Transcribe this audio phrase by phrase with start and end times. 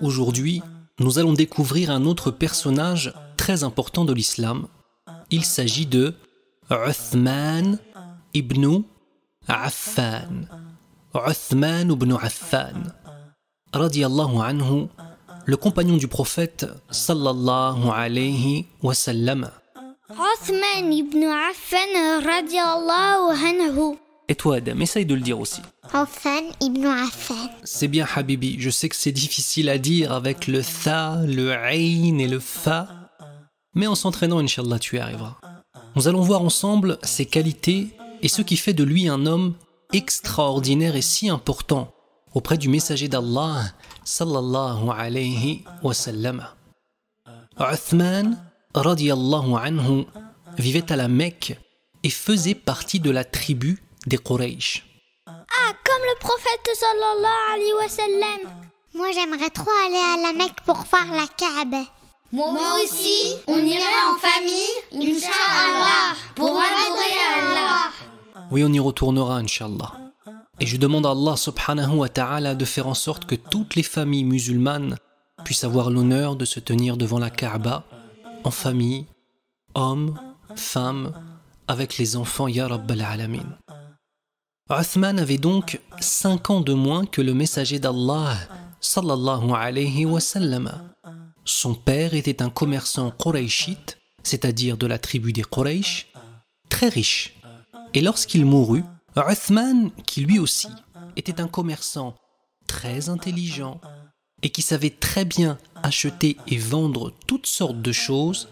[0.00, 0.62] Aujourd'hui,
[1.00, 4.66] nous allons découvrir un autre personnage très important de l'islam.
[5.30, 6.14] Il s'agit de
[6.70, 7.78] Uthman
[8.34, 8.82] ibn
[9.46, 10.46] Affan.
[11.14, 12.92] Uthman ibn Affan.
[13.72, 14.88] Radiallahu anhu,
[15.44, 19.50] le compagnon du prophète sallallahu alayhi wa sallam.
[20.10, 23.98] Uthman ibn Affan radiallahu anhu.
[24.28, 25.62] Et toi Adam, essaye de le dire aussi.
[27.64, 32.18] C'est bien Habibi, je sais que c'est difficile à dire avec le tha, le ayn
[32.20, 32.88] et le fa,
[33.74, 35.36] mais en s'entraînant, Inch'Allah, tu y arriveras.
[35.96, 37.88] Nous allons voir ensemble ses qualités
[38.22, 39.54] et ce qui fait de lui un homme
[39.92, 41.92] extraordinaire et si important
[42.34, 43.72] auprès du messager d'Allah,
[44.04, 46.46] sallallahu alayhi wa sallam.
[47.58, 48.36] Uthman,
[48.74, 50.04] radiallahu anhu,
[50.58, 51.58] vivait à la Mecque
[52.02, 54.84] et faisait partie de la tribu des Quraysh.
[55.26, 58.68] Ah, comme le prophète sallallahu alayhi wa sallam.
[58.94, 61.84] Moi, j'aimerais trop aller à la Mecque pour faire la Kaaba.
[62.32, 62.48] Moi
[62.82, 67.90] aussi, on irait en famille, Inch'Allah, pour adorer Allah.
[68.50, 69.92] Oui, on y retournera, Inch'Allah.
[70.60, 73.82] Et je demande à Allah subhanahu wa ta'ala de faire en sorte que toutes les
[73.82, 74.96] familles musulmanes
[75.44, 77.84] puissent avoir l'honneur de se tenir devant la Kaaba,
[78.44, 79.06] en famille,
[79.74, 80.18] hommes,
[80.56, 81.12] femmes,
[81.66, 83.58] avec les enfants, Ya Rabbal Alamin.
[84.70, 88.36] Uthman avait donc cinq ans de moins que le messager d'Allah,
[88.80, 90.20] sallallahu alayhi wa.
[91.46, 96.12] Son père était un commerçant qurayshite, c'est-à-dire de la tribu des Quraysh,
[96.68, 97.34] très riche.
[97.94, 98.84] Et lorsqu'il mourut,
[99.16, 100.68] Uthman, qui lui aussi
[101.16, 102.14] était un commerçant
[102.66, 103.80] très intelligent
[104.42, 108.50] et qui savait très bien acheter et vendre toutes sortes de choses,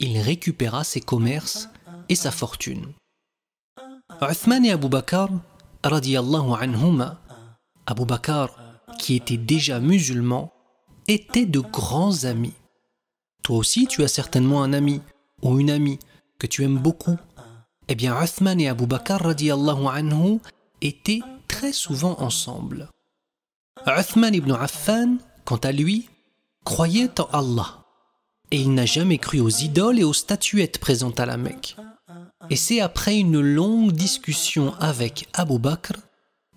[0.00, 1.68] il récupéra ses commerces
[2.08, 2.86] et sa fortune.
[4.22, 5.28] Uthman et Abu Bakr,
[5.84, 7.20] radiallahu anhuma,
[7.86, 8.48] Abu Bakr,
[8.98, 10.52] qui était déjà musulman,
[11.06, 12.54] étaient de grands amis.
[13.42, 15.00] Toi aussi, tu as certainement un ami
[15.42, 15.98] ou une amie
[16.38, 17.16] que tu aimes beaucoup.
[17.88, 19.34] Eh bien, Uthman et Abu Bakr
[20.80, 22.88] étaient très souvent ensemble.
[23.86, 26.08] Uthman ibn Affan, quant à lui,
[26.64, 27.78] croyait en Allah
[28.50, 31.76] et il n'a jamais cru aux idoles et aux statuettes présentes à la Mecque.
[32.50, 35.92] Et c'est après une longue discussion avec Abu Bakr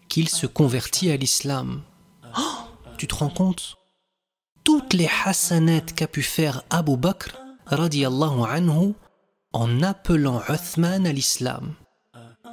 [0.08, 1.82] qu'il se convertit à l'islam.
[2.38, 2.42] Oh,
[2.98, 3.78] tu te rends compte?
[4.64, 8.94] Toutes les hasanat qu'a pu faire Abu Bakr, radiallahu anhu,
[9.52, 11.74] en appelant Uthman à l'islam.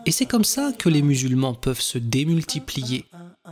[0.05, 3.05] Et c'est comme ça que les musulmans peuvent se démultiplier,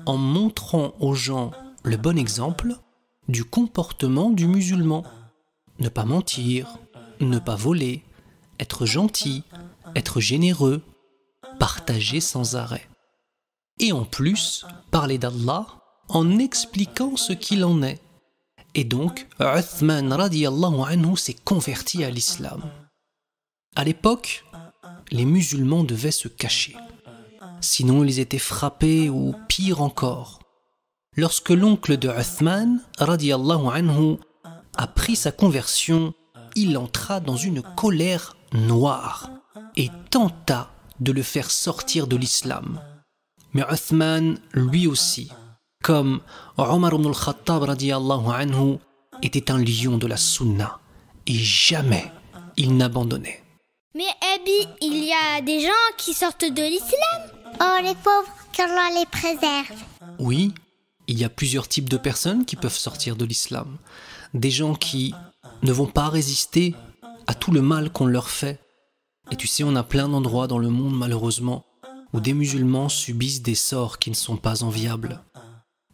[0.04, 1.52] en montrant aux gens
[1.84, 2.74] le bon exemple
[3.28, 5.04] du comportement du musulman.
[5.78, 6.78] Ne pas mentir,
[7.20, 8.02] ne pas voler,
[8.58, 9.44] être gentil,
[9.96, 10.82] être généreux,
[11.58, 12.88] partager sans arrêt.
[13.80, 15.66] Et en plus, parler d'Allah
[16.08, 18.00] en expliquant ce qu'il en est.
[18.74, 22.62] Et donc, Uthman radiallahu anhu s'est converti à l'islam.
[23.74, 24.44] À l'époque,
[25.10, 26.76] les musulmans devaient se cacher.
[27.60, 30.40] Sinon, ils étaient frappés ou pire encore.
[31.16, 34.18] Lorsque l'oncle de Uthman, radiallahu anhu,
[34.76, 36.12] a pris sa conversion,
[36.54, 39.30] il entra dans une colère noire
[39.76, 40.70] et tenta
[41.00, 42.80] de le faire sortir de l'islam.
[43.52, 45.30] Mais Uthman, lui aussi,
[45.82, 46.20] comme
[46.56, 48.78] Omar ibn al-Khattab radiallahu anhu,
[49.22, 50.80] était un lion de la sunna
[51.26, 52.10] et jamais
[52.56, 53.42] il n'abandonnait.
[53.94, 54.04] Mais
[54.34, 57.22] Abby, il y a des gens qui sortent de l'islam.
[57.60, 59.80] Oh, les pauvres, qu'Allah les préserve.
[60.18, 60.52] Oui,
[61.06, 63.78] il y a plusieurs types de personnes qui peuvent sortir de l'islam.
[64.34, 65.14] Des gens qui
[65.62, 66.74] ne vont pas résister
[67.26, 68.60] à tout le mal qu'on leur fait.
[69.30, 71.64] Et tu sais, on a plein d'endroits dans le monde, malheureusement,
[72.12, 75.22] où des musulmans subissent des sorts qui ne sont pas enviables,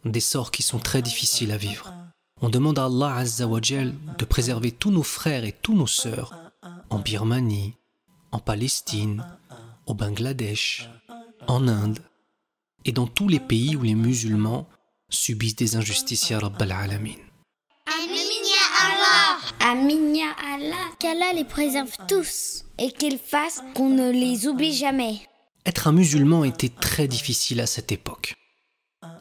[0.05, 1.93] des sorts qui sont très difficiles à vivre.
[2.41, 6.33] On demande à Allah Azzawajal de préserver tous nos frères et tous nos sœurs
[6.89, 7.73] en Birmanie,
[8.31, 9.25] en Palestine,
[9.85, 10.89] au Bangladesh,
[11.47, 11.99] en Inde
[12.85, 14.67] et dans tous les pays où les musulmans
[15.09, 17.15] subissent des injustices, ya Rabbal Alamin.
[19.65, 20.75] Amin ya Allah.
[20.99, 25.21] Qu'Allah les préserve tous et qu'il fasse qu'on ne les oublie jamais.
[25.65, 28.35] Être un musulman était très difficile à cette époque.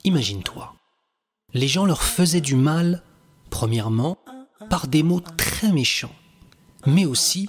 [0.02, 0.74] Imagine-toi.
[1.54, 3.04] Les gens leur faisaient du mal,
[3.50, 4.18] premièrement,
[4.68, 6.14] par des mots très méchants,
[6.86, 7.48] mais aussi,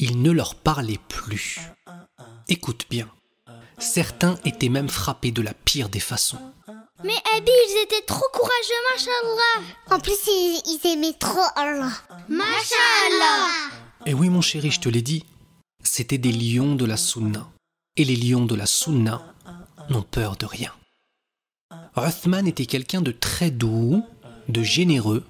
[0.00, 1.60] ils ne leur parlaient plus.
[2.48, 3.08] Écoute bien.
[3.78, 6.40] Certains étaient même frappés de la pire des façons.
[7.06, 9.74] Mais Abby, ils étaient trop courageux, mashallah.
[9.90, 11.92] En plus, ils, ils aimaient trop Allah.
[12.28, 13.48] Masha'Allah.
[14.06, 15.24] Et oui, mon chéri, je te l'ai dit,
[15.84, 17.48] c'était des lions de la sunna.
[17.96, 19.22] Et les lions de la sunna
[19.88, 20.72] n'ont peur de rien.
[21.96, 24.04] Uthman était quelqu'un de très doux,
[24.48, 25.24] de généreux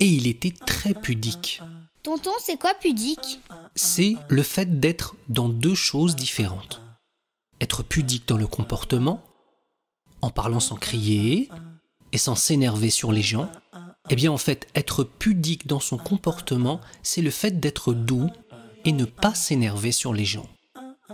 [0.00, 1.62] et il était très pudique.
[2.02, 3.40] Tonton, c'est quoi pudique?
[3.74, 6.80] C'est le fait d'être dans deux choses différentes.
[7.60, 9.22] Être pudique dans le comportement,
[10.22, 11.48] en parlant sans crier
[12.12, 13.50] et sans s'énerver sur les gens.
[14.08, 18.30] Eh bien en fait, être pudique dans son comportement, c'est le fait d'être doux
[18.84, 20.48] et ne pas s'énerver sur les gens.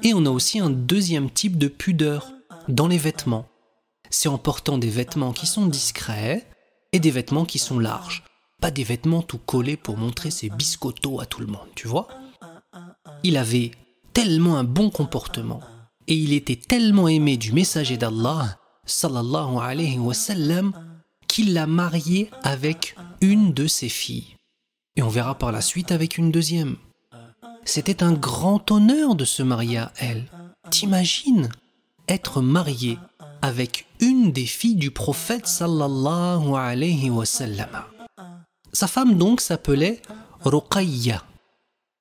[0.03, 2.33] Et on a aussi un deuxième type de pudeur
[2.69, 3.47] dans les vêtements.
[4.11, 6.47] C'est en portant des vêtements qui sont discrets
[6.93, 8.25] et des vêtements qui sont larges.
[8.61, 12.09] Pas des vêtements tout collés pour montrer ses biscottos à tout le monde, tu vois
[13.23, 13.71] Il avait
[14.13, 15.61] tellement un bon comportement
[16.07, 18.59] et il était tellement aimé du messager d'Allah,
[18.89, 20.73] sallallahu alayhi wa sallam,
[21.29, 24.35] qu'il l'a marié avec une de ses filles.
[24.97, 26.77] Et on verra par la suite avec une deuxième.
[27.65, 30.25] C'était un grand honneur de se marier à elle.
[30.71, 31.49] T'imagines
[32.09, 32.99] être marié
[33.43, 37.85] avec une des filles du prophète sallallahu alayhi wa sallam.
[38.73, 40.01] Sa femme donc s'appelait
[40.45, 41.23] Ruqayya.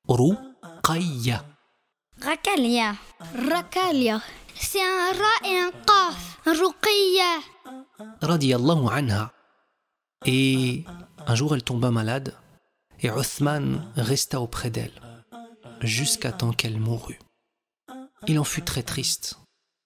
[0.08, 1.44] Ruqayya.
[2.22, 2.96] Rakalia.
[3.50, 4.22] Rakalia.
[4.56, 6.37] C'est un ra et un qaf.
[8.22, 9.34] Radiallahu anha.
[10.26, 10.86] Et
[11.26, 12.36] un jour elle tomba malade
[13.02, 15.02] et Uthman resta auprès d'elle
[15.82, 17.20] jusqu'à temps qu'elle mourut.
[18.28, 19.40] Il en fut très triste.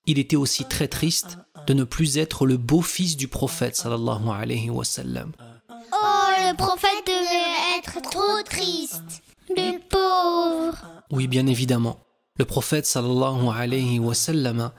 [0.06, 1.38] Il était aussi très triste
[1.68, 5.32] de ne plus être le beau-fils du prophète sallallahu alayhi wa sallam.
[5.70, 9.24] Oh, le prophète devait être trop triste.
[9.50, 10.78] Le pauvre.
[11.12, 12.00] Oui, bien évidemment.
[12.38, 14.72] Le prophète sallallahu alayhi wa sallam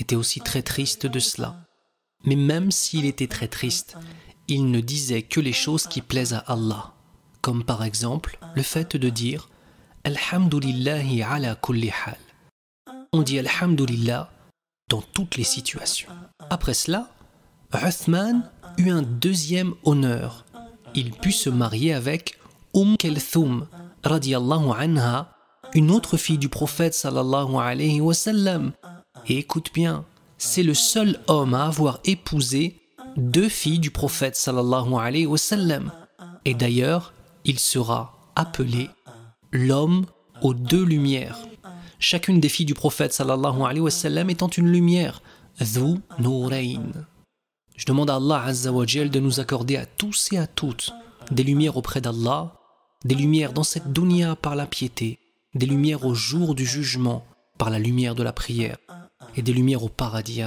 [0.00, 1.56] était aussi très triste de cela.
[2.24, 3.96] Mais même s'il était très triste,
[4.48, 6.92] il ne disait que les choses qui plaisent à Allah.
[7.40, 9.48] Comme par exemple le fait de dire
[10.04, 12.18] Alhamdulillahi ala kulli hal.
[13.12, 14.30] On dit Alhamdulillah
[14.88, 16.10] dans toutes les situations.
[16.50, 17.08] Après cela,
[17.74, 20.44] Uthman eut un deuxième honneur.
[20.94, 22.38] Il put se marier avec
[22.74, 23.66] Umm Kelthum,
[24.04, 25.32] radiallahu anha,
[25.74, 28.72] une autre fille du prophète sallallahu alayhi wa sallam.
[29.28, 30.04] Et écoute bien,
[30.38, 32.80] c'est le seul homme à avoir épousé
[33.16, 35.92] deux filles du prophète sallallahu alayhi wa sallam.
[36.44, 37.12] Et d'ailleurs,
[37.44, 38.88] il sera appelé
[39.52, 40.06] l'homme
[40.42, 41.38] aux deux lumières.
[41.98, 45.22] Chacune des filles du prophète sallallahu alayhi wa sallam étant une lumière,
[45.60, 45.98] Dhu.
[47.76, 50.92] Je demande à Allah azza wa Jal de nous accorder à tous et à toutes
[51.30, 52.54] des lumières auprès d'Allah,
[53.04, 55.18] des lumières dans cette dunya par la piété,
[55.54, 57.24] des lumières au jour du jugement
[57.60, 58.78] par la lumière de la prière
[59.36, 60.42] et des lumières au paradis.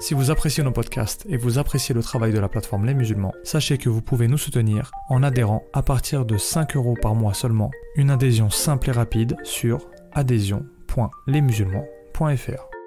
[0.00, 3.32] Si vous appréciez nos podcasts et vous appréciez le travail de la plateforme Les Musulmans,
[3.44, 7.34] sachez que vous pouvez nous soutenir en adhérant à partir de 5 euros par mois
[7.34, 7.70] seulement.
[7.94, 9.78] Une adhésion simple et rapide sur
[10.12, 12.77] adhésion.lesmusulmans.fr.